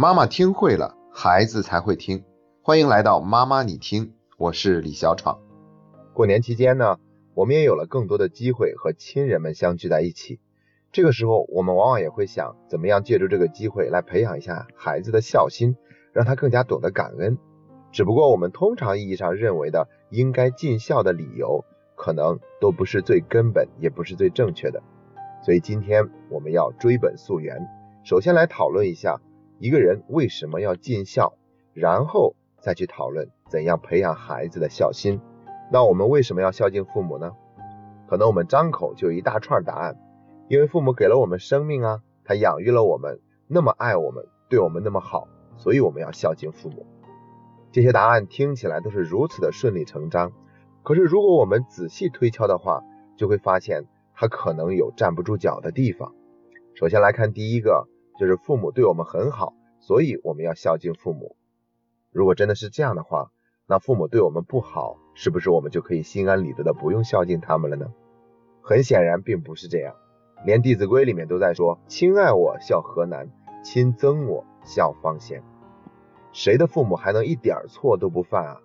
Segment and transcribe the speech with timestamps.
[0.00, 2.22] 妈妈听会了，孩子才会听。
[2.62, 5.40] 欢迎来到妈妈你听，我是李小闯。
[6.14, 7.00] 过年期间呢，
[7.34, 10.38] 我们也有了更多的机会和亲人们相聚在一起。
[10.92, 15.74] 这个时候，我们往往也会想，怎么样借助这个机会来培养一下孩子的孝心，
[16.12, 17.36] 让他更加懂得感恩。
[17.90, 21.64] 只不过，我们通常意义上认为的应该尽孝的理由，
[21.96, 24.80] 可能都不是最根本，也不是最正确的。
[25.44, 27.66] 所以今天我们要追本溯源，
[28.04, 29.20] 首先来讨论一下。
[29.60, 31.34] 一个人为什么要尽孝，
[31.74, 35.20] 然后再去讨论怎样培养孩子的孝心。
[35.72, 37.32] 那我们为什么要孝敬父母呢？
[38.08, 39.96] 可能我们张口就一大串答案，
[40.48, 45.26] 因为父母给了我们生命啊，他养育了我们，那么爱我们，对我们那么好，
[45.56, 46.86] 所以我们要孝敬父母。
[47.72, 50.32] 这些答案听起来都是如此的顺理成章，
[50.84, 52.84] 可是如果我们仔细推敲的话，
[53.16, 56.14] 就会发现它可能有站不住脚的地方。
[56.74, 57.88] 首先来看第一个。
[58.18, 61.36] 就是父母对我们很好，所以我们要孝敬父母。
[62.10, 63.30] 如果真的是这样的话，
[63.66, 67.92] 那父母对我们不好，是不是我们就可以心安理得的不用孝敬他们了呢？
[68.60, 69.94] 很显然并不是这样，
[70.44, 73.26] 连《弟子规》里面都在说：“亲爱我，孝何难；
[73.62, 75.42] 亲憎我，孝方贤。”
[76.32, 78.60] 谁的父母还能一点错都不犯啊？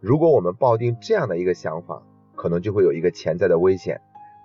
[0.00, 2.02] 如果我们抱定这样的一个想法，
[2.34, 4.00] 可能就会有一个潜在的危险，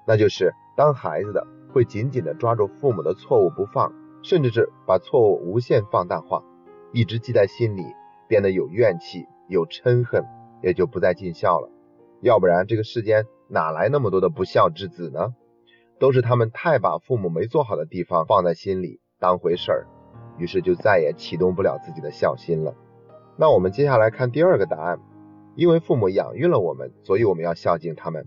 [0.06, 3.94] 那就是当孩子的会紧紧的抓住父母的错误不放。
[4.24, 6.44] 甚至是把错误无限放大化，
[6.92, 7.84] 一直记在心里，
[8.28, 10.26] 变得有怨气、有嗔恨，
[10.64, 11.70] 也就不再尽孝了。
[12.22, 15.36] 要不然这个世间哪来那么多的不孝之子呢？
[16.00, 19.88] 都是他们太把父母没做好的地方放在心里当回事儿，
[20.38, 22.74] 于是就再也启动不了自己的孝心了。
[23.38, 25.00] 那我们接下来看第二个答案，
[25.56, 28.26] 因为父母养育了我们，所以我们要孝敬他们，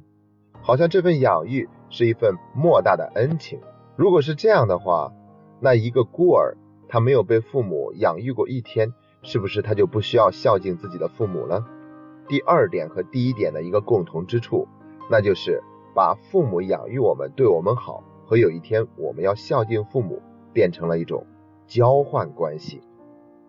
[0.62, 3.60] 好像这份养育是一份莫大的恩情。
[3.96, 5.12] 如果是这样的话，
[5.60, 6.56] 那一个孤儿，
[6.88, 11.66] 他没有被父母养育过一天，是不是他就不需要孝敬自己的父母了？
[12.28, 14.66] 第二点和第一点的一个共同之处，
[15.10, 15.62] 那就是
[15.94, 20.20] 把父母养育我们、对我们好和有一天我们要孝敬父母
[20.52, 21.26] 变成了一种
[21.66, 22.82] 交换关系。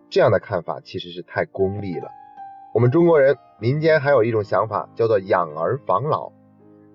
[0.08, 2.08] 这样的看法其实是太功利了。
[2.72, 6.32] 我们中国人民间还有一种想法叫做养儿防老，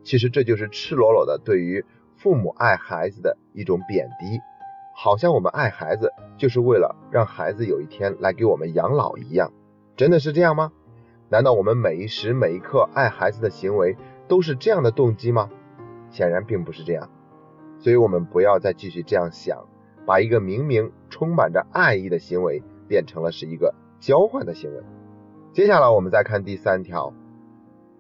[0.03, 1.85] 其实这就是赤裸裸的对于
[2.15, 4.39] 父母爱孩子的一种贬低。
[4.95, 9.51] 好像我们爱孩子就是为了让孩子有一天来给我们养老一样，
[9.95, 10.71] 真的是这样吗？
[11.29, 15.49] 难道我们每一时每一刻爱孩子的行为都是这样的动机吗？
[16.11, 17.09] 显然并不是这样，
[17.79, 19.65] 所以我们不要再继续这样想，
[20.05, 24.83] 把一个明明充满着爱意的行为变成了是一个交换的行为。
[25.53, 27.13] 接下来我们再看第三条，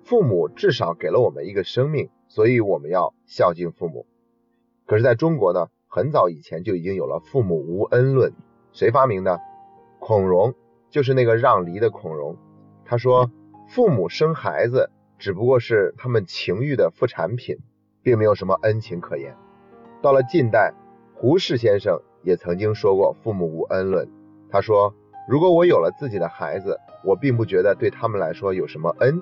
[0.03, 4.05] 父母至少给了我们一个生命，所以我们要孝敬父母。
[4.85, 5.69] 可是在中国呢？
[5.95, 8.33] 很早以前就已经有了父母无恩论，
[8.71, 9.39] 谁发明的？
[9.99, 10.55] 孔融，
[10.89, 12.35] 就是那个让梨的孔融。
[12.83, 13.29] 他说，
[13.69, 14.89] 父母生孩子
[15.19, 17.59] 只不过是他们情欲的副产品，
[18.01, 19.35] 并没有什么恩情可言。
[20.01, 20.73] 到了近代，
[21.13, 24.09] 胡适先生也曾经说过父母无恩论。
[24.49, 24.95] 他说，
[25.29, 29.21] 如果我有了自己的孩子，我并不觉得对他们来说有什么恩。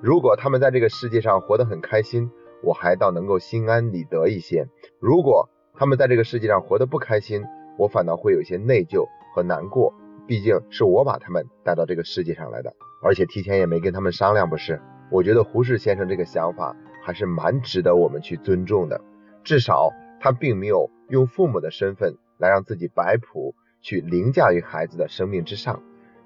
[0.00, 2.30] 如果他们在这个世界上活得很开心，
[2.62, 4.66] 我还倒能够心安理得一些。
[4.98, 7.44] 如果他们在这个世界上活得不开心，
[7.76, 9.92] 我反倒会有些内疚和难过。
[10.26, 14.80] 毕竟是我把他们带到这个世界上来的，而且提前也没跟他们商量，不是？
[15.10, 19.00] 我觉得胡适先生这个想法还是蛮值得我们去尊重的。
[19.44, 25.82] 至少他并没有用父母的身份来让自己摆谱，去凌驾于孩子的生命之上。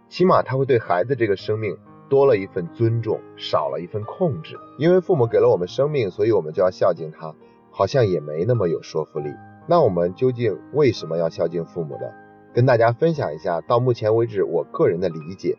[0.08, 1.76] 起码他会对孩子这个生命
[2.08, 4.56] 多了一份尊重，少了一份控制。
[4.78, 7.34] 因为父母给了我们生命，所以我们就要孝敬他。
[7.70, 9.32] 好像也没那么有说服力。
[9.68, 12.06] 那我们究竟为什么要孝敬父母呢？
[12.52, 15.56] 跟大家分享一下，到目前为止我个人的理解，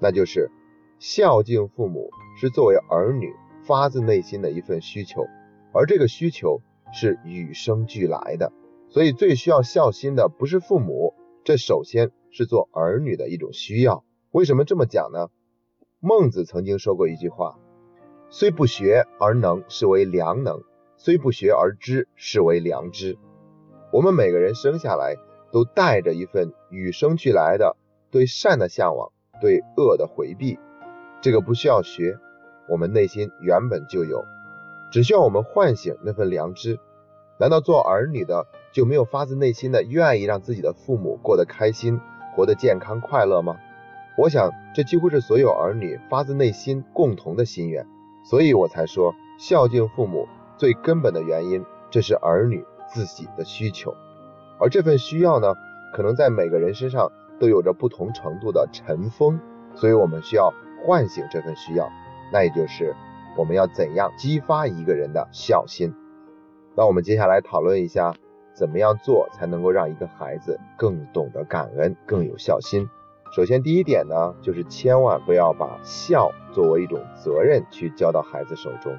[0.00, 0.50] 那就是
[0.98, 2.10] 孝敬父母
[2.40, 3.32] 是作为儿女
[3.64, 5.26] 发自内心的一份需求，
[5.72, 6.60] 而这个需求
[6.92, 8.52] 是与生俱来的。
[8.88, 14.02] 所以最需要孝心的不是父母，这首先是做儿女的一种需要。
[14.32, 15.28] 为什么这么讲呢？
[16.00, 17.58] 孟子曾经说过一句话
[18.30, 20.62] ：“虽不学而能，是为良能。”
[21.00, 23.16] 虽不学而知，是为良知。
[23.92, 25.14] 我们每个人生下来
[25.52, 27.76] 都带着一份与生俱来的
[28.10, 30.58] 对善的向往，对恶的回避。
[31.22, 32.18] 这个不需要学，
[32.68, 34.24] 我们内心原本就有，
[34.90, 36.80] 只需要我们唤醒那份良知。
[37.38, 42.00] 难道做儿女的就没有发自内心的愿意让自己的父母过得开心，
[42.34, 43.56] 活得健康快乐吗？
[44.16, 47.86] 我想这几乎是所有儿女发自内心共同的心愿，
[48.28, 50.26] 所以我才说孝敬父母。
[50.58, 53.94] 最根本的原因，这是儿女自己的需求，
[54.58, 55.54] 而这份需要呢，
[55.94, 59.40] 可能在每个人身上都有着不同程度的尘封，
[59.74, 60.52] 所以我们需要
[60.84, 61.88] 唤醒这份需要，
[62.32, 62.94] 那也就是
[63.36, 65.94] 我们要怎样激发一个人的孝心。
[66.74, 68.14] 那我们接下来讨论一下，
[68.52, 72.88] 怎么样做才能够让一个孩子更懂得感恩，更有孝心。
[73.30, 78.96] 首先，第一点呢，就是千万不要把孝作为一种责任去交到孩子手中，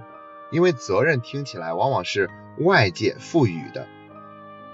[0.52, 2.30] 因为责任听起来往往是
[2.60, 3.88] 外界赋予的。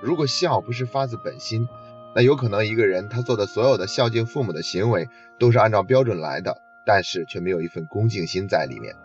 [0.02, 1.68] 如果孝不是发自本心，
[2.16, 8.96] 那有可能一个人他做的所有的孝敬父母的行为都是按照标准来的，但是却没有一份恭敬心在里面。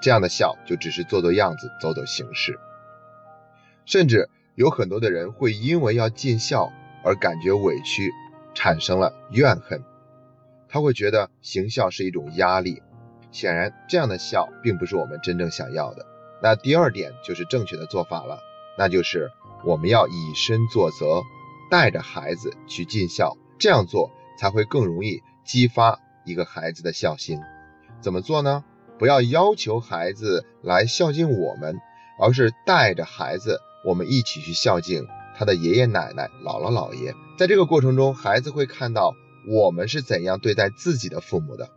[0.00, 2.58] 这样的孝就只是做做样子，走走形式。
[3.84, 6.72] 甚至有很多的人会因为要尽孝
[7.04, 8.10] 而感觉委屈，
[8.54, 9.82] 产生了怨恨。
[10.68, 12.82] 他会觉得行孝是一种压力。
[13.32, 16.06] 显然，这样的孝并不是我们真正想要的。
[16.42, 18.38] 那第二点就是正确的做法了，
[18.78, 19.30] 那就是
[19.64, 21.22] 我们要以身作则，
[21.70, 23.36] 带着孩子去尽孝。
[23.58, 27.38] 这样做才会更容易激发一个孩子的孝心。
[28.00, 28.64] 怎么做呢？
[28.98, 31.78] 不要要求孩子来孝敬我们，
[32.18, 33.60] 而是带着孩子。
[33.82, 39.14] 我们一起去孝敬他的爷爷奶奶、姥姥姥爷，在这个过程中，孩子会看到
[39.48, 41.70] 我们是怎样对待自己的父母的，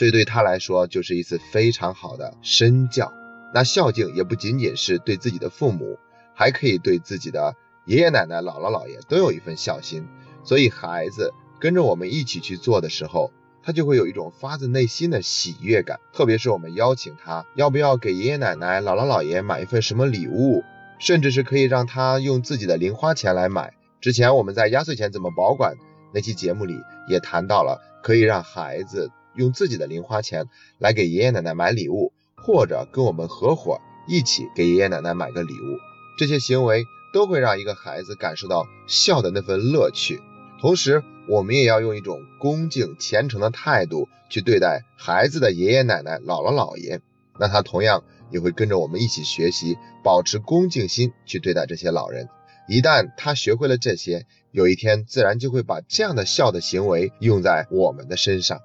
[0.00, 3.12] 这对他来说就是一次非常好的身教。
[3.52, 5.98] 那孝敬也不仅仅是对自己的父母，
[6.34, 7.54] 还可以对自己的
[7.84, 10.08] 爷爷奶奶、姥姥姥爷都有一份孝心。
[10.42, 13.30] 所以，孩子跟着我们一起去做的时候，
[13.62, 16.00] 他就会有一种发自内心的喜悦感。
[16.14, 20.64] 特别是我们邀请他，要不要给爷爷奶奶、姥姥姥爷买一份什么礼物？
[20.98, 23.74] 甚至是可以让他用自己的零花钱来买。
[24.00, 25.76] 之前我们在压岁钱怎么保管
[26.14, 30.46] 那期节目里也谈到了，可以让孩子用自己的零花钱
[30.78, 35.78] 来给爷爷奶奶买礼物，或者跟我们合伙一起给爷爷奶奶买个礼物。
[36.18, 40.20] 这些行为都会让一个孩子感受到孝的那份乐趣。
[40.60, 47.00] 同时，我们也要用一种恭敬虔诚的态度去对待孩子的爷爷奶奶、姥姥姥爷。
[47.38, 48.02] 那他同样。
[48.32, 52.28] 也会跟着我们一起学习，保持恭敬心去对待这些老人。
[52.68, 58.60] 一旦他学会了这些，有一天自然就会把这样的孝的行为用在我们的身上。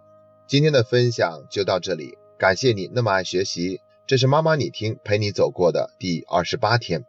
[0.47, 3.81] 今天的分享就到这里，感谢你那么爱学习。
[4.05, 7.03] 这是妈妈你听陪你走过的第二十八天。